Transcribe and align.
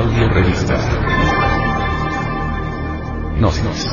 Audio 0.00 0.30
Revista. 0.30 0.78
Gnosis. 3.38 3.86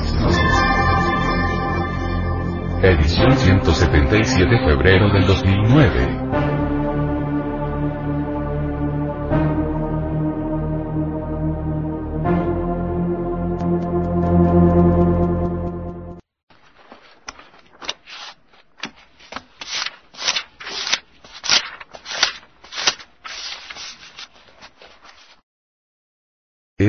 Edición 2.81 3.35
177 3.35 4.57
febrero 4.65 5.09
del 5.11 5.27
2009. 5.27 6.36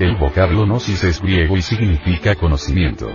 El 0.00 0.16
vocablo 0.16 0.64
gnosis 0.64 1.04
es 1.04 1.20
griego 1.20 1.58
y 1.58 1.60
significa 1.60 2.34
conocimiento. 2.34 3.06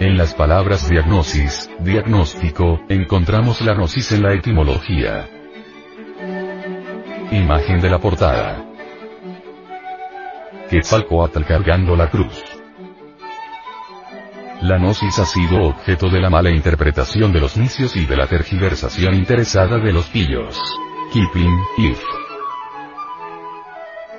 En 0.00 0.18
las 0.18 0.34
palabras 0.34 0.88
diagnosis, 0.88 1.70
diagnóstico, 1.78 2.80
encontramos 2.88 3.60
la 3.60 3.74
gnosis 3.74 4.10
en 4.10 4.24
la 4.24 4.34
etimología. 4.34 5.28
Imagen 7.30 7.80
de 7.80 7.88
la 7.88 8.00
portada. 8.00 8.64
Quetzalcoatl 10.68 11.44
cargando 11.44 11.94
la 11.94 12.10
cruz. 12.10 12.42
La 14.60 14.78
gnosis 14.78 15.20
ha 15.20 15.24
sido 15.24 15.68
objeto 15.68 16.08
de 16.08 16.20
la 16.20 16.30
mala 16.30 16.50
interpretación 16.50 17.32
de 17.32 17.38
los 17.38 17.56
nicios 17.56 17.94
y 17.94 18.06
de 18.06 18.16
la 18.16 18.26
tergiversación 18.26 19.14
interesada 19.14 19.78
de 19.78 19.92
los 19.92 20.06
pillos. 20.06 20.60
Keeping, 21.12 21.60
if. 21.78 22.02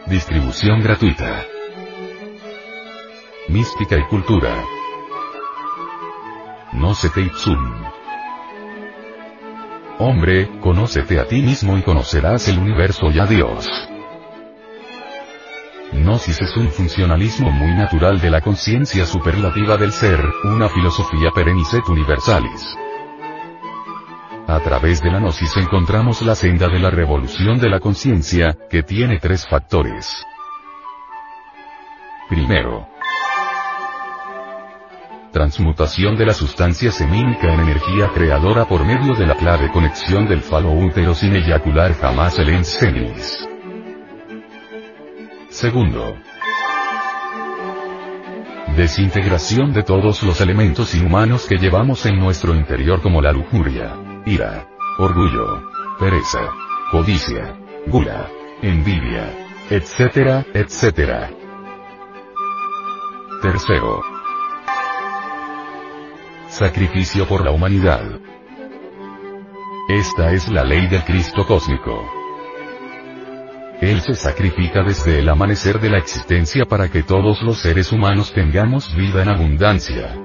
Distribución 0.07 0.83
gratuita. 0.83 1.43
Mística 3.49 3.97
y 3.97 4.03
cultura. 4.03 4.63
No 6.73 6.93
se 6.93 7.09
te 7.09 7.21
ipsum. 7.21 7.57
Hombre, 9.97 10.59
conócete 10.61 11.19
a 11.19 11.27
ti 11.27 11.41
mismo 11.41 11.75
y 11.75 11.81
conocerás 11.81 12.47
el 12.49 12.59
universo 12.59 13.09
y 13.09 13.17
a 13.17 13.25
Dios. 13.25 13.67
Gnosis 15.91 16.39
es 16.39 16.55
un 16.55 16.69
funcionalismo 16.69 17.49
muy 17.49 17.71
natural 17.71 18.21
de 18.21 18.29
la 18.29 18.41
conciencia 18.41 19.07
superlativa 19.07 19.75
del 19.75 19.91
ser, 19.91 20.23
una 20.43 20.69
filosofía 20.69 21.31
perenniset 21.33 21.89
universalis. 21.89 22.77
A 24.55 24.61
través 24.61 25.01
de 25.01 25.11
la 25.11 25.19
gnosis 25.19 25.57
encontramos 25.57 26.21
la 26.21 26.33
senda 26.33 26.69
de 26.69 26.79
la 26.79 26.89
revolución 26.89 27.59
de 27.59 27.69
la 27.69 27.81
conciencia, 27.81 28.55
que 28.69 28.83
tiene 28.83 29.19
tres 29.19 29.45
factores. 29.45 30.25
Primero, 32.29 32.87
transmutación 35.33 36.15
de 36.15 36.27
la 36.27 36.33
sustancia 36.33 36.89
semínica 36.89 37.53
en 37.53 37.59
energía 37.59 38.11
creadora 38.13 38.63
por 38.63 38.85
medio 38.85 39.13
de 39.13 39.27
la 39.27 39.35
clave 39.35 39.69
conexión 39.73 40.25
del 40.25 40.39
falo 40.39 40.71
útero 40.71 41.13
sin 41.13 41.35
eyacular 41.35 41.93
jamás 41.93 42.39
el 42.39 42.47
ensenis. 42.47 43.45
Segundo, 45.49 46.15
desintegración 48.77 49.73
de 49.73 49.83
todos 49.83 50.23
los 50.23 50.39
elementos 50.39 50.95
inhumanos 50.95 51.45
que 51.45 51.57
llevamos 51.57 52.05
en 52.05 52.17
nuestro 52.17 52.55
interior 52.55 53.01
como 53.01 53.21
la 53.21 53.33
lujuria, 53.33 54.04
ira, 54.25 54.67
orgullo, 54.97 55.61
pereza, 55.99 56.51
codicia, 56.91 57.55
gula, 57.87 58.27
envidia, 58.61 59.31
etcétera, 59.69 60.45
etcétera. 60.53 61.29
Tercero. 63.41 64.01
Sacrificio 66.47 67.27
por 67.27 67.43
la 67.43 67.51
humanidad. 67.51 68.19
Esta 69.89 70.31
es 70.31 70.49
la 70.49 70.63
ley 70.63 70.87
del 70.87 71.03
Cristo 71.03 71.45
cósmico. 71.45 72.01
Él 73.81 74.01
se 74.01 74.15
sacrifica 74.15 74.81
desde 74.81 75.19
el 75.19 75.29
amanecer 75.29 75.79
de 75.79 75.89
la 75.89 75.99
existencia 75.99 76.65
para 76.65 76.89
que 76.89 77.03
todos 77.03 77.43
los 77.43 77.59
seres 77.59 77.91
humanos 77.91 78.33
tengamos 78.33 78.95
vida 78.95 79.21
en 79.21 79.29
abundancia. 79.29 80.24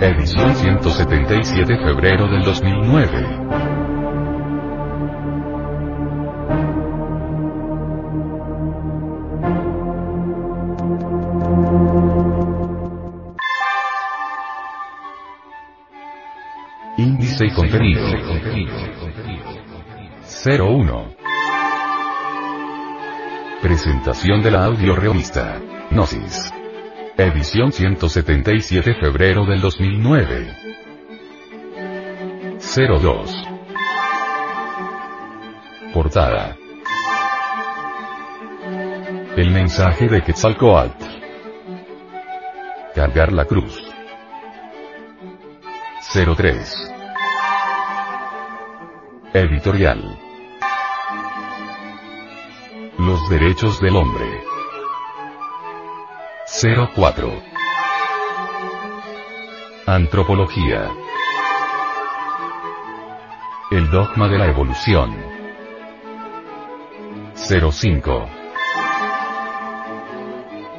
Edición 0.00 0.54
177 0.54 1.76
febrero 1.76 2.28
del 2.28 2.44
2009. 2.44 3.26
Índice 16.96 17.46
y 17.46 17.50
contenido. 17.50 18.02
01. 20.46 21.14
Presentación 23.60 24.42
de 24.44 24.50
la 24.52 24.64
audio 24.66 24.94
revista. 24.94 25.60
Gnosis. 25.90 26.52
Edición 27.20 27.72
177 27.72 28.94
febrero 28.94 29.44
del 29.44 29.60
2009. 29.60 30.56
02. 32.60 33.48
portada. 35.92 36.56
El 39.36 39.50
mensaje 39.50 40.06
de 40.06 40.22
Quetzalcoatl. 40.22 41.04
Cargar 42.94 43.32
la 43.32 43.46
cruz. 43.46 43.82
03. 46.12 46.94
Editorial. 49.34 50.18
Los 52.96 53.28
derechos 53.28 53.80
del 53.80 53.96
hombre. 53.96 54.57
04. 56.60 57.42
Antropología. 59.86 60.90
El 63.70 63.88
dogma 63.92 64.26
de 64.26 64.38
la 64.38 64.46
evolución. 64.46 65.14
05. 67.36 68.28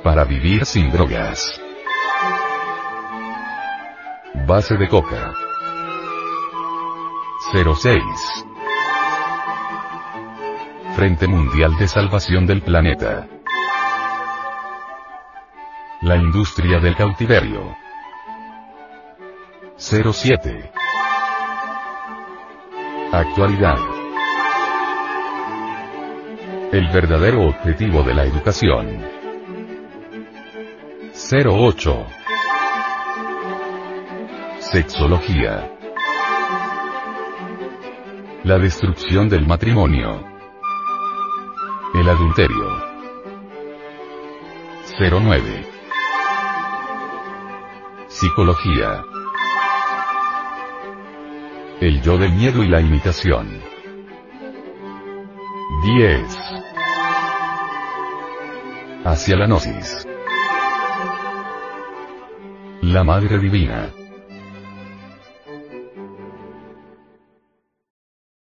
Para 0.04 0.26
vivir 0.26 0.66
sin 0.66 0.92
drogas. 0.92 1.62
Base 4.46 4.76
de 4.76 4.90
coca. 4.90 5.34
06. 7.54 8.04
Frente 10.98 11.26
Mundial 11.28 11.78
de 11.78 11.88
Salvación 11.88 12.46
del 12.46 12.62
Planeta. 12.64 13.39
La 16.10 16.18
industria 16.18 16.80
del 16.80 16.96
cautiverio. 16.96 17.78
07. 19.78 20.72
Actualidad. 23.12 23.78
El 26.72 26.88
verdadero 26.88 27.50
objetivo 27.50 28.02
de 28.02 28.16
la 28.16 28.24
educación. 28.24 28.88
08. 31.14 32.08
Sexología. 34.62 35.72
La 38.46 38.58
destrucción 38.58 39.30
del 39.30 39.46
matrimonio. 39.46 40.24
El 41.94 42.10
adulterio. 42.10 42.84
09. 45.00 45.79
Psicología. 48.20 49.06
El 51.80 52.02
yo 52.02 52.18
del 52.18 52.34
miedo 52.34 52.62
y 52.66 52.68
la 52.68 52.82
imitación. 52.82 53.48
10. 55.86 56.38
Hacia 59.06 59.38
la 59.38 59.46
gnosis. 59.48 60.06
La 62.82 63.06
Madre 63.06 63.40
Divina. 63.40 63.94